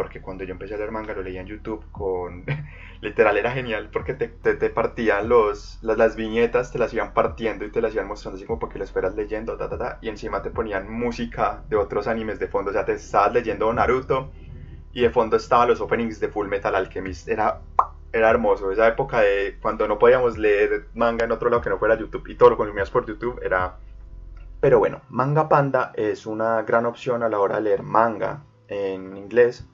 porque 0.00 0.22
cuando 0.22 0.44
yo 0.44 0.52
empecé 0.52 0.72
a 0.72 0.78
leer 0.78 0.92
manga 0.92 1.12
lo 1.12 1.22
leía 1.22 1.42
en 1.42 1.46
YouTube 1.46 1.84
con... 1.92 2.46
Literal 3.02 3.36
era 3.36 3.50
genial 3.50 3.90
porque 3.92 4.14
te, 4.14 4.28
te, 4.28 4.70
partían 4.70 5.28
los, 5.28 5.78
las, 5.82 6.16
viñetas, 6.16 6.72
te 6.72 6.78
las 6.78 6.94
iban 6.94 7.12
partiendo 7.12 7.66
y 7.66 7.70
te 7.70 7.82
las 7.82 7.92
iban 7.92 8.08
mostrando 8.08 8.38
así 8.38 8.46
como 8.46 8.58
para 8.58 8.72
que 8.72 8.78
las 8.78 8.92
fueras 8.92 9.14
leyendo, 9.14 9.58
ta, 9.58 9.68
ta, 9.68 9.76
ta, 9.76 9.98
y 10.00 10.08
encima 10.08 10.40
te 10.40 10.48
ponían 10.48 10.90
música 10.90 11.64
de 11.68 11.76
otros 11.76 12.06
animes 12.06 12.38
de 12.38 12.48
fondo, 12.48 12.70
o 12.70 12.72
sea, 12.72 12.86
te 12.86 12.94
estabas 12.94 13.34
leyendo 13.34 13.70
Naruto 13.74 14.30
y 14.94 15.02
de 15.02 15.10
fondo 15.10 15.36
estaban 15.36 15.68
los 15.68 15.82
openings 15.82 16.18
de 16.18 16.28
Full 16.28 16.48
Metal 16.48 16.74
Alchemist, 16.74 17.28
era, 17.28 17.60
era 18.10 18.30
hermoso, 18.30 18.72
esa 18.72 18.88
época 18.88 19.20
de 19.20 19.58
cuando 19.60 19.86
no 19.86 19.98
podíamos 19.98 20.38
leer 20.38 20.86
manga 20.94 21.26
en 21.26 21.32
otro 21.32 21.50
lado 21.50 21.60
que 21.60 21.68
no 21.68 21.78
fuera 21.78 21.98
YouTube 21.98 22.26
y 22.26 22.36
todo 22.36 22.48
lo 22.50 22.56
consumías 22.56 22.90
por 22.90 23.06
YouTube 23.06 23.38
era... 23.42 23.76
Pero 24.60 24.78
bueno, 24.78 25.02
Manga 25.10 25.50
Panda 25.50 25.92
es 25.94 26.24
una 26.24 26.62
gran 26.62 26.86
opción 26.86 27.22
a 27.22 27.28
la 27.28 27.38
hora 27.38 27.56
de 27.56 27.62
leer 27.62 27.82
manga 27.82 28.44
en 28.70 29.16
inglés 29.16 29.66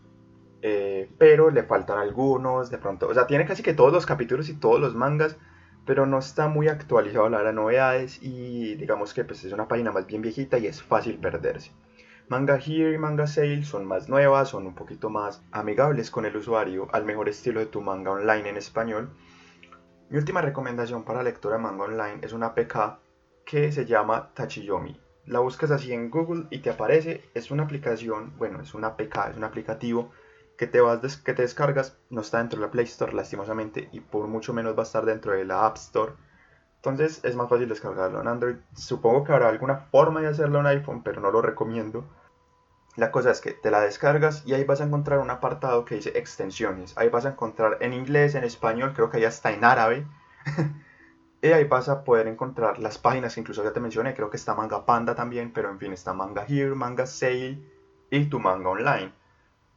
eh, 0.68 1.08
pero 1.16 1.50
le 1.50 1.62
faltan 1.62 1.96
algunos, 1.96 2.70
de 2.70 2.78
pronto, 2.78 3.06
o 3.06 3.14
sea, 3.14 3.28
tiene 3.28 3.46
casi 3.46 3.62
que 3.62 3.72
todos 3.72 3.92
los 3.92 4.04
capítulos 4.04 4.48
y 4.48 4.54
todos 4.54 4.80
los 4.80 4.96
mangas, 4.96 5.36
pero 5.84 6.06
no 6.06 6.18
está 6.18 6.48
muy 6.48 6.66
actualizado 6.66 7.28
la 7.28 7.44
de 7.44 7.52
novedades 7.52 8.20
y 8.20 8.74
digamos 8.74 9.14
que 9.14 9.22
pues, 9.22 9.44
es 9.44 9.52
una 9.52 9.68
página 9.68 9.92
más 9.92 10.08
bien 10.08 10.22
viejita 10.22 10.58
y 10.58 10.66
es 10.66 10.82
fácil 10.82 11.20
perderse. 11.20 11.70
Manga 12.26 12.56
Here 12.56 12.92
y 12.92 12.98
Manga 12.98 13.28
Sale 13.28 13.62
son 13.62 13.84
más 13.84 14.08
nuevas, 14.08 14.48
son 14.48 14.66
un 14.66 14.74
poquito 14.74 15.08
más 15.08 15.40
amigables 15.52 16.10
con 16.10 16.26
el 16.26 16.36
usuario, 16.36 16.88
al 16.90 17.04
mejor 17.04 17.28
estilo 17.28 17.60
de 17.60 17.66
tu 17.66 17.80
manga 17.80 18.10
online 18.10 18.48
en 18.48 18.56
español. 18.56 19.10
Mi 20.10 20.18
última 20.18 20.40
recomendación 20.42 21.04
para 21.04 21.22
lectura 21.22 21.58
de 21.58 21.62
manga 21.62 21.84
online 21.84 22.18
es 22.22 22.32
una 22.32 22.56
PK 22.56 22.98
que 23.44 23.70
se 23.70 23.86
llama 23.86 24.32
Tachiyomi. 24.34 25.00
La 25.26 25.38
buscas 25.38 25.70
así 25.70 25.92
en 25.92 26.10
Google 26.10 26.48
y 26.50 26.58
te 26.58 26.70
aparece, 26.70 27.22
es 27.34 27.52
una 27.52 27.62
aplicación, 27.62 28.36
bueno, 28.36 28.60
es 28.60 28.74
una 28.74 28.96
PK, 28.96 29.30
es 29.30 29.36
un 29.36 29.44
aplicativo 29.44 30.10
que 30.56 30.66
te, 30.66 30.80
vas 30.80 31.16
que 31.18 31.34
te 31.34 31.42
descargas 31.42 31.96
no 32.10 32.20
está 32.20 32.38
dentro 32.38 32.58
de 32.58 32.66
la 32.66 32.72
Play 32.72 32.86
Store 32.86 33.12
lastimosamente 33.12 33.88
y 33.92 34.00
por 34.00 34.26
mucho 34.26 34.52
menos 34.52 34.76
va 34.76 34.80
a 34.80 34.84
estar 34.84 35.04
dentro 35.04 35.32
de 35.32 35.44
la 35.44 35.66
App 35.66 35.76
Store. 35.76 36.12
Entonces 36.76 37.20
es 37.24 37.34
más 37.34 37.48
fácil 37.48 37.68
descargarlo 37.68 38.20
en 38.20 38.28
Android. 38.28 38.56
Supongo 38.74 39.24
que 39.24 39.32
habrá 39.32 39.48
alguna 39.48 39.76
forma 39.76 40.20
de 40.20 40.28
hacerlo 40.28 40.60
en 40.60 40.66
iPhone, 40.66 41.02
pero 41.02 41.20
no 41.20 41.30
lo 41.30 41.42
recomiendo. 41.42 42.04
La 42.96 43.10
cosa 43.10 43.30
es 43.30 43.40
que 43.40 43.52
te 43.52 43.70
la 43.70 43.80
descargas 43.80 44.42
y 44.46 44.54
ahí 44.54 44.64
vas 44.64 44.80
a 44.80 44.84
encontrar 44.84 45.18
un 45.18 45.30
apartado 45.30 45.84
que 45.84 45.96
dice 45.96 46.12
extensiones. 46.16 46.96
Ahí 46.96 47.10
vas 47.10 47.26
a 47.26 47.30
encontrar 47.30 47.78
en 47.80 47.92
inglés, 47.92 48.34
en 48.34 48.44
español, 48.44 48.92
creo 48.94 49.10
que 49.10 49.20
ya 49.20 49.28
está 49.28 49.52
en 49.52 49.64
árabe. 49.64 50.06
y 51.42 51.48
ahí 51.48 51.64
vas 51.64 51.90
a 51.90 52.04
poder 52.04 52.26
encontrar 52.26 52.78
las 52.78 52.96
páginas 52.96 53.34
que 53.34 53.40
incluso 53.40 53.62
ya 53.62 53.72
te 53.72 53.80
mencioné. 53.80 54.14
Creo 54.14 54.30
que 54.30 54.38
está 54.38 54.54
Manga 54.54 54.86
Panda 54.86 55.14
también, 55.14 55.52
pero 55.52 55.70
en 55.70 55.78
fin, 55.78 55.92
está 55.92 56.14
Manga 56.14 56.46
Here, 56.48 56.74
Manga 56.74 57.04
Sale 57.04 57.58
y 58.10 58.24
tu 58.26 58.40
manga 58.40 58.70
online. 58.70 59.12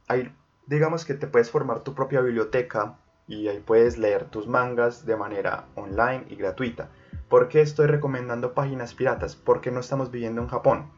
Ahí 0.08 0.34
digamos 0.70 1.04
que 1.04 1.14
te 1.14 1.26
puedes 1.26 1.50
formar 1.50 1.80
tu 1.80 1.94
propia 1.94 2.20
biblioteca 2.20 2.96
y 3.26 3.48
ahí 3.48 3.58
puedes 3.58 3.98
leer 3.98 4.26
tus 4.26 4.46
mangas 4.46 5.04
de 5.04 5.16
manera 5.16 5.66
online 5.74 6.26
y 6.30 6.36
gratuita. 6.36 6.90
¿Por 7.28 7.48
qué 7.48 7.60
estoy 7.60 7.88
recomendando 7.88 8.54
páginas 8.54 8.94
piratas? 8.94 9.34
Porque 9.34 9.72
no 9.72 9.80
estamos 9.80 10.12
viviendo 10.12 10.40
en 10.40 10.46
Japón. 10.46 10.92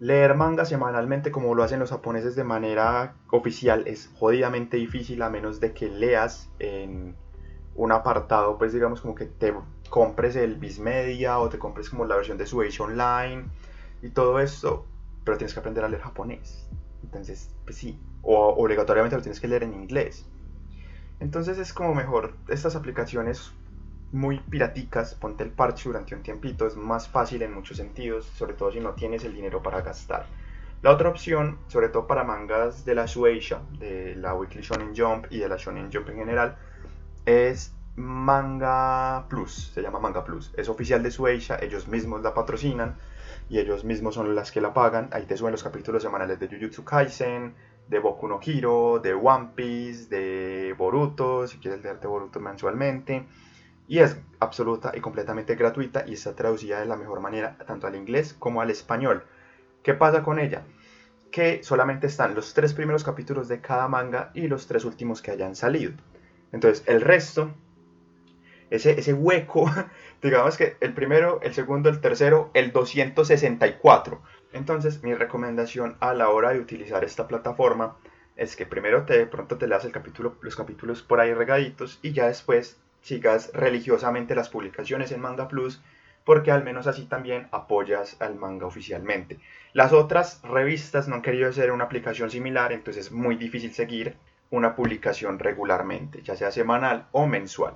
Leer 0.00 0.34
manga 0.34 0.64
semanalmente 0.64 1.30
como 1.30 1.54
lo 1.54 1.62
hacen 1.62 1.78
los 1.78 1.90
japoneses 1.90 2.34
de 2.34 2.42
manera 2.42 3.14
oficial 3.30 3.84
es 3.86 4.10
jodidamente 4.18 4.76
difícil 4.78 5.22
a 5.22 5.30
menos 5.30 5.60
de 5.60 5.72
que 5.72 5.88
leas 5.88 6.50
en 6.58 7.14
un 7.76 7.92
apartado, 7.92 8.58
pues 8.58 8.72
digamos 8.72 9.00
como 9.00 9.14
que 9.14 9.26
te 9.26 9.54
compres 9.90 10.34
el 10.34 10.56
Bismedia 10.56 11.38
o 11.38 11.48
te 11.48 11.58
compres 11.60 11.88
como 11.88 12.04
la 12.04 12.16
versión 12.16 12.36
de 12.36 12.46
Suecia 12.46 12.84
Online 12.84 13.48
y 14.02 14.10
todo 14.10 14.40
esto, 14.40 14.86
pero 15.24 15.38
tienes 15.38 15.54
que 15.54 15.60
aprender 15.60 15.84
a 15.84 15.88
leer 15.88 16.02
japonés. 16.02 16.68
Entonces, 17.04 17.54
pues 17.64 17.76
sí, 17.76 18.00
o 18.26 18.48
obligatoriamente 18.62 19.16
lo 19.16 19.22
tienes 19.22 19.40
que 19.40 19.48
leer 19.48 19.62
en 19.62 19.72
inglés. 19.72 20.26
Entonces 21.20 21.58
es 21.58 21.72
como 21.72 21.94
mejor 21.94 22.34
estas 22.48 22.74
aplicaciones 22.74 23.52
muy 24.12 24.40
piraticas, 24.40 25.14
ponte 25.14 25.44
el 25.44 25.50
parche 25.50 25.88
durante 25.88 26.14
un 26.14 26.22
tiempito, 26.22 26.66
es 26.66 26.76
más 26.76 27.08
fácil 27.08 27.42
en 27.42 27.54
muchos 27.54 27.76
sentidos, 27.76 28.26
sobre 28.26 28.54
todo 28.54 28.72
si 28.72 28.80
no 28.80 28.92
tienes 28.92 29.24
el 29.24 29.34
dinero 29.34 29.62
para 29.62 29.80
gastar. 29.80 30.26
La 30.82 30.90
otra 30.90 31.08
opción, 31.08 31.58
sobre 31.68 31.88
todo 31.88 32.06
para 32.06 32.24
mangas 32.24 32.84
de 32.84 32.94
la 32.94 33.06
Shueisha, 33.06 33.62
de 33.78 34.16
la 34.16 34.34
Weekly 34.34 34.62
Shonen 34.62 34.94
Jump 34.94 35.26
y 35.30 35.38
de 35.38 35.48
la 35.48 35.56
Shonen 35.56 35.90
Jump 35.92 36.08
en 36.10 36.16
general, 36.16 36.56
es 37.24 37.74
Manga 37.94 39.26
Plus, 39.28 39.70
se 39.72 39.82
llama 39.82 40.00
Manga 40.00 40.24
Plus. 40.24 40.52
Es 40.56 40.68
oficial 40.68 41.02
de 41.02 41.10
Shueisha, 41.10 41.58
ellos 41.60 41.88
mismos 41.88 42.22
la 42.22 42.34
patrocinan 42.34 42.96
y 43.48 43.58
ellos 43.58 43.84
mismos 43.84 44.14
son 44.14 44.34
las 44.34 44.50
que 44.50 44.60
la 44.60 44.74
pagan. 44.74 45.08
Ahí 45.12 45.24
te 45.24 45.36
suben 45.36 45.52
los 45.52 45.62
capítulos 45.62 46.02
semanales 46.02 46.38
de 46.38 46.48
Jujutsu 46.48 46.84
Kaisen, 46.84 47.54
de 47.88 47.98
Boku 47.98 48.28
no 48.28 48.40
Hero, 48.44 49.00
de 49.02 49.14
One 49.14 49.50
Piece, 49.54 50.08
de 50.08 50.74
Boruto, 50.76 51.46
si 51.46 51.58
quieres 51.58 51.82
leerte 51.82 52.06
Boruto 52.06 52.40
mensualmente. 52.40 53.26
Y 53.88 54.00
es 54.00 54.16
absoluta 54.40 54.92
y 54.94 55.00
completamente 55.00 55.54
gratuita 55.54 56.04
y 56.06 56.14
está 56.14 56.34
traducida 56.34 56.80
de 56.80 56.86
la 56.86 56.96
mejor 56.96 57.20
manera 57.20 57.56
tanto 57.66 57.86
al 57.86 57.94
inglés 57.94 58.34
como 58.38 58.60
al 58.60 58.70
español. 58.70 59.24
¿Qué 59.82 59.94
pasa 59.94 60.24
con 60.24 60.40
ella? 60.40 60.62
Que 61.30 61.62
solamente 61.62 62.08
están 62.08 62.34
los 62.34 62.52
tres 62.52 62.74
primeros 62.74 63.04
capítulos 63.04 63.46
de 63.46 63.60
cada 63.60 63.86
manga 63.86 64.32
y 64.34 64.48
los 64.48 64.66
tres 64.66 64.84
últimos 64.84 65.22
que 65.22 65.30
hayan 65.30 65.54
salido. 65.54 65.92
Entonces 66.50 66.82
el 66.88 67.00
resto, 67.00 67.52
ese, 68.70 68.98
ese 68.98 69.12
hueco, 69.12 69.70
digamos 70.22 70.56
que 70.56 70.76
el 70.80 70.92
primero, 70.92 71.40
el 71.42 71.54
segundo, 71.54 71.88
el 71.88 72.00
tercero, 72.00 72.50
el 72.54 72.72
264 72.72 74.20
entonces, 74.52 75.02
mi 75.02 75.14
recomendación 75.14 75.96
a 76.00 76.14
la 76.14 76.30
hora 76.30 76.50
de 76.50 76.60
utilizar 76.60 77.04
esta 77.04 77.28
plataforma 77.28 77.96
es 78.36 78.56
que 78.56 78.66
primero 78.66 79.04
te, 79.04 79.18
de 79.18 79.26
pronto 79.26 79.58
te 79.58 79.66
leas 79.66 79.84
el 79.84 79.92
capítulo, 79.92 80.36
los 80.42 80.56
capítulos 80.56 81.02
por 81.02 81.20
ahí 81.20 81.32
regaditos 81.32 81.98
y 82.02 82.12
ya 82.12 82.26
después 82.26 82.78
sigas 83.00 83.50
religiosamente 83.54 84.34
las 84.34 84.48
publicaciones 84.48 85.12
en 85.12 85.20
Manga 85.20 85.48
Plus 85.48 85.80
porque 86.26 86.50
al 86.50 86.64
menos 86.64 86.88
así 86.88 87.06
también 87.06 87.46
apoyas 87.52 88.20
al 88.20 88.34
manga 88.34 88.66
oficialmente. 88.66 89.38
Las 89.72 89.92
otras 89.92 90.42
revistas 90.42 91.06
no 91.06 91.14
han 91.14 91.22
querido 91.22 91.48
hacer 91.48 91.70
una 91.70 91.84
aplicación 91.84 92.30
similar, 92.30 92.72
entonces 92.72 93.06
es 93.06 93.12
muy 93.12 93.36
difícil 93.36 93.72
seguir 93.72 94.16
una 94.50 94.74
publicación 94.74 95.38
regularmente, 95.38 96.22
ya 96.22 96.34
sea 96.34 96.50
semanal 96.50 97.06
o 97.12 97.26
mensual. 97.26 97.74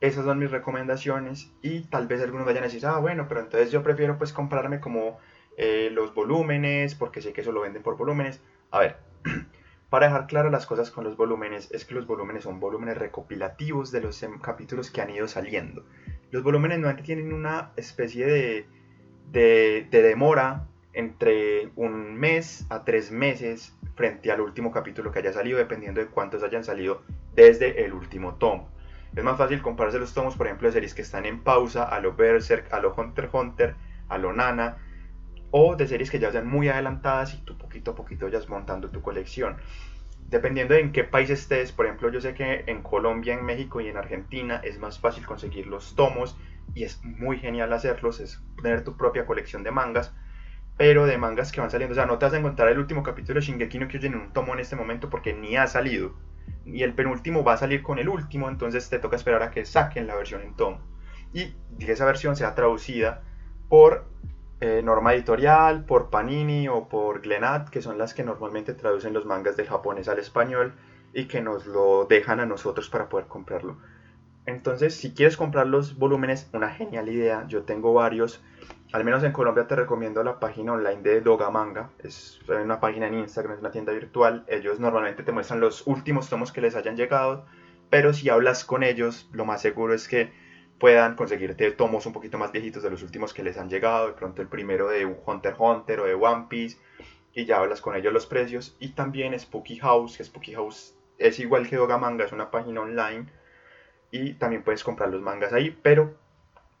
Esas 0.00 0.24
son 0.24 0.38
mis 0.38 0.50
recomendaciones 0.50 1.52
y 1.60 1.80
tal 1.82 2.06
vez 2.06 2.22
algunos 2.22 2.46
vayan 2.46 2.62
a 2.62 2.68
decir, 2.68 2.86
ah, 2.86 2.98
bueno, 2.98 3.26
pero 3.28 3.40
entonces 3.40 3.70
yo 3.70 3.82
prefiero 3.82 4.16
pues 4.16 4.32
comprarme 4.32 4.80
como 4.80 5.18
eh, 5.58 5.90
los 5.92 6.14
volúmenes, 6.14 6.94
porque 6.94 7.20
sé 7.20 7.32
que 7.32 7.40
eso 7.40 7.50
lo 7.50 7.62
venden 7.62 7.82
por 7.82 7.96
volúmenes. 7.96 8.40
A 8.70 8.78
ver, 8.78 8.96
para 9.90 10.06
dejar 10.06 10.28
claras 10.28 10.52
las 10.52 10.66
cosas 10.66 10.92
con 10.92 11.02
los 11.02 11.16
volúmenes, 11.16 11.70
es 11.72 11.84
que 11.84 11.94
los 11.94 12.06
volúmenes 12.06 12.44
son 12.44 12.60
volúmenes 12.60 12.96
recopilativos 12.96 13.90
de 13.90 14.00
los 14.00 14.22
em, 14.22 14.38
capítulos 14.38 14.92
que 14.92 15.00
han 15.00 15.10
ido 15.10 15.26
saliendo. 15.26 15.84
Los 16.30 16.44
volúmenes 16.44 16.78
no 16.78 16.94
tienen 16.96 17.32
una 17.32 17.72
especie 17.76 18.24
de, 18.24 18.66
de, 19.32 19.88
de 19.90 20.02
demora 20.02 20.68
entre 20.92 21.72
un 21.74 22.14
mes 22.14 22.64
a 22.70 22.84
tres 22.84 23.10
meses 23.10 23.76
frente 23.96 24.30
al 24.30 24.40
último 24.40 24.70
capítulo 24.70 25.10
que 25.10 25.18
haya 25.18 25.32
salido, 25.32 25.58
dependiendo 25.58 26.00
de 26.00 26.06
cuántos 26.06 26.44
hayan 26.44 26.62
salido 26.62 27.02
desde 27.34 27.84
el 27.84 27.94
último 27.94 28.36
tomo. 28.36 28.68
Es 29.16 29.24
más 29.24 29.36
fácil 29.36 29.60
compararse 29.60 29.98
los 29.98 30.14
tomos, 30.14 30.36
por 30.36 30.46
ejemplo, 30.46 30.68
de 30.68 30.72
series 30.72 30.94
que 30.94 31.02
están 31.02 31.26
en 31.26 31.40
pausa, 31.40 31.82
a 31.82 31.98
lo 31.98 32.14
Berserk, 32.14 32.72
a 32.72 32.78
lo 32.78 32.94
Hunter 32.94 33.28
Hunter, 33.32 33.74
a 34.08 34.18
lo 34.18 34.32
Nana, 34.32 34.78
o 35.50 35.76
de 35.76 35.86
series 35.86 36.10
que 36.10 36.18
ya 36.18 36.30
sean 36.30 36.46
muy 36.46 36.68
adelantadas 36.68 37.34
y 37.34 37.38
tú 37.38 37.56
poquito 37.56 37.92
a 37.92 37.94
poquito 37.94 38.26
vayas 38.26 38.48
montando 38.48 38.90
tu 38.90 39.00
colección. 39.00 39.56
Dependiendo 40.28 40.74
de 40.74 40.80
en 40.80 40.92
qué 40.92 41.04
país 41.04 41.30
estés, 41.30 41.72
por 41.72 41.86
ejemplo, 41.86 42.10
yo 42.10 42.20
sé 42.20 42.34
que 42.34 42.64
en 42.66 42.82
Colombia, 42.82 43.34
en 43.34 43.44
México 43.44 43.80
y 43.80 43.88
en 43.88 43.96
Argentina 43.96 44.60
es 44.62 44.78
más 44.78 44.98
fácil 44.98 45.24
conseguir 45.24 45.66
los 45.66 45.94
tomos 45.94 46.36
y 46.74 46.84
es 46.84 47.02
muy 47.02 47.38
genial 47.38 47.72
hacerlos, 47.72 48.20
es 48.20 48.42
tener 48.62 48.84
tu 48.84 48.96
propia 48.96 49.24
colección 49.24 49.62
de 49.62 49.70
mangas, 49.70 50.14
pero 50.76 51.06
de 51.06 51.16
mangas 51.16 51.50
que 51.50 51.62
van 51.62 51.70
saliendo. 51.70 51.92
O 51.92 51.94
sea, 51.94 52.04
no 52.04 52.18
te 52.18 52.26
vas 52.26 52.34
a 52.34 52.38
encontrar 52.38 52.68
el 52.68 52.78
último 52.78 53.02
capítulo 53.02 53.40
de 53.40 53.46
Shingeki 53.46 53.78
no 53.78 53.88
Kyojin 53.88 54.12
en 54.12 54.20
un 54.20 54.32
tomo 54.34 54.52
en 54.52 54.60
este 54.60 54.76
momento 54.76 55.08
porque 55.08 55.32
ni 55.32 55.56
ha 55.56 55.66
salido. 55.66 56.14
Y 56.66 56.82
el 56.82 56.92
penúltimo 56.92 57.42
va 57.42 57.54
a 57.54 57.56
salir 57.56 57.82
con 57.82 57.98
el 57.98 58.10
último, 58.10 58.50
entonces 58.50 58.90
te 58.90 58.98
toca 58.98 59.16
esperar 59.16 59.42
a 59.42 59.50
que 59.50 59.64
saquen 59.64 60.06
la 60.06 60.14
versión 60.14 60.42
en 60.42 60.54
tomo. 60.54 60.80
Y 61.32 61.54
esa 61.78 62.04
versión 62.04 62.36
sea 62.36 62.54
traducida 62.54 63.22
por 63.70 64.06
eh, 64.60 64.82
Norma 64.82 65.14
Editorial, 65.14 65.84
por 65.84 66.10
Panini 66.10 66.68
o 66.68 66.88
por 66.88 67.20
Glenat, 67.20 67.68
que 67.68 67.82
son 67.82 67.98
las 67.98 68.14
que 68.14 68.24
normalmente 68.24 68.74
traducen 68.74 69.12
los 69.12 69.24
mangas 69.24 69.56
del 69.56 69.68
japonés 69.68 70.08
al 70.08 70.18
español 70.18 70.74
y 71.12 71.26
que 71.26 71.40
nos 71.40 71.66
lo 71.66 72.06
dejan 72.06 72.40
a 72.40 72.46
nosotros 72.46 72.88
para 72.88 73.08
poder 73.08 73.26
comprarlo. 73.26 73.76
Entonces, 74.46 74.94
si 74.94 75.12
quieres 75.12 75.36
comprar 75.36 75.66
los 75.66 75.98
volúmenes, 75.98 76.48
una 76.54 76.70
genial 76.70 77.08
idea. 77.10 77.44
Yo 77.48 77.64
tengo 77.64 77.92
varios. 77.92 78.42
Al 78.92 79.04
menos 79.04 79.22
en 79.22 79.32
Colombia 79.32 79.66
te 79.66 79.76
recomiendo 79.76 80.24
la 80.24 80.40
página 80.40 80.72
online 80.72 81.02
de 81.02 81.20
Doga 81.20 81.50
Manga. 81.50 81.90
Es 81.98 82.40
una 82.48 82.80
página 82.80 83.08
en 83.08 83.14
Instagram, 83.18 83.56
es 83.56 83.60
una 83.60 83.70
tienda 83.70 83.92
virtual. 83.92 84.44
Ellos 84.48 84.80
normalmente 84.80 85.22
te 85.22 85.32
muestran 85.32 85.60
los 85.60 85.86
últimos 85.86 86.30
tomos 86.30 86.50
que 86.50 86.62
les 86.62 86.76
hayan 86.76 86.96
llegado. 86.96 87.44
Pero 87.90 88.14
si 88.14 88.30
hablas 88.30 88.64
con 88.64 88.82
ellos, 88.82 89.28
lo 89.32 89.44
más 89.44 89.60
seguro 89.60 89.92
es 89.92 90.08
que 90.08 90.32
puedan 90.78 91.16
conseguirte 91.16 91.70
tomos 91.72 92.06
un 92.06 92.12
poquito 92.12 92.38
más 92.38 92.52
viejitos 92.52 92.82
de 92.82 92.90
los 92.90 93.02
últimos 93.02 93.34
que 93.34 93.42
les 93.42 93.58
han 93.58 93.68
llegado. 93.68 94.08
De 94.08 94.12
pronto 94.14 94.42
el 94.42 94.48
primero 94.48 94.88
de 94.88 95.04
Hunter 95.04 95.54
Hunter 95.58 96.00
o 96.00 96.04
de 96.04 96.14
One 96.14 96.46
Piece. 96.48 96.78
Y 97.34 97.44
ya 97.44 97.58
hablas 97.58 97.80
con 97.80 97.96
ellos 97.96 98.12
los 98.12 98.26
precios. 98.26 98.76
Y 98.80 98.90
también 98.90 99.38
Spooky 99.38 99.78
House, 99.78 100.16
que 100.16 100.24
Spooky 100.24 100.54
House 100.54 100.94
es 101.18 101.38
igual 101.38 101.68
que 101.68 101.76
Doga 101.76 101.98
Manga, 101.98 102.24
es 102.24 102.32
una 102.32 102.50
página 102.50 102.80
online 102.80 103.26
y 104.10 104.34
también 104.34 104.62
puedes 104.62 104.84
comprar 104.84 105.10
los 105.10 105.20
mangas 105.20 105.52
ahí, 105.52 105.76
pero 105.82 106.14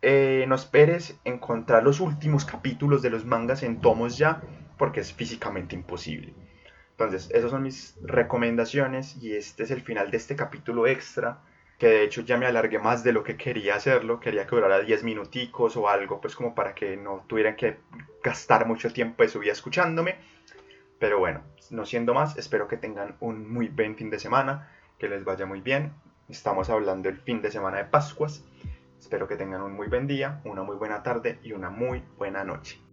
eh, 0.00 0.44
no 0.48 0.54
esperes 0.54 1.18
encontrar 1.24 1.82
los 1.82 2.00
últimos 2.00 2.44
capítulos 2.44 3.02
de 3.02 3.10
los 3.10 3.24
mangas 3.24 3.62
en 3.62 3.80
tomos 3.80 4.16
ya, 4.16 4.40
porque 4.78 5.00
es 5.00 5.12
físicamente 5.12 5.74
imposible. 5.74 6.34
Entonces, 6.92 7.30
esas 7.32 7.50
son 7.50 7.62
mis 7.62 7.96
recomendaciones 8.02 9.16
y 9.22 9.34
este 9.34 9.64
es 9.64 9.70
el 9.70 9.82
final 9.82 10.10
de 10.10 10.16
este 10.16 10.36
capítulo 10.36 10.86
extra, 10.86 11.40
que 11.78 11.86
de 11.86 12.02
hecho 12.02 12.22
ya 12.22 12.36
me 12.36 12.46
alargué 12.46 12.80
más 12.80 13.04
de 13.04 13.12
lo 13.12 13.22
que 13.22 13.36
quería 13.36 13.76
hacerlo, 13.76 14.18
quería 14.18 14.46
que 14.46 14.56
durara 14.56 14.80
10 14.80 15.04
minuticos 15.04 15.76
o 15.76 15.88
algo, 15.88 16.20
pues 16.20 16.34
como 16.34 16.54
para 16.54 16.74
que 16.74 16.96
no 16.96 17.24
tuvieran 17.28 17.54
que 17.54 17.78
gastar 18.22 18.66
mucho 18.66 18.92
tiempo 18.92 19.22
de 19.22 19.28
su 19.28 19.38
vida 19.38 19.52
escuchándome. 19.52 20.16
Pero 20.98 21.20
bueno, 21.20 21.44
no 21.70 21.86
siendo 21.86 22.14
más, 22.14 22.36
espero 22.36 22.66
que 22.66 22.76
tengan 22.76 23.16
un 23.20 23.48
muy 23.48 23.68
buen 23.68 23.96
fin 23.96 24.10
de 24.10 24.18
semana, 24.18 24.68
que 24.98 25.08
les 25.08 25.24
vaya 25.24 25.46
muy 25.46 25.60
bien. 25.60 25.92
Estamos 26.28 26.68
hablando 26.68 27.08
el 27.08 27.18
fin 27.18 27.40
de 27.40 27.52
semana 27.52 27.78
de 27.78 27.84
Pascuas. 27.84 28.44
Espero 28.98 29.28
que 29.28 29.36
tengan 29.36 29.62
un 29.62 29.72
muy 29.72 29.86
buen 29.86 30.08
día, 30.08 30.40
una 30.44 30.64
muy 30.64 30.76
buena 30.76 31.04
tarde 31.04 31.38
y 31.44 31.52
una 31.52 31.70
muy 31.70 32.02
buena 32.18 32.42
noche. 32.42 32.80